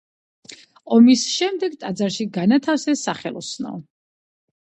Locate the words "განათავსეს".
2.39-3.05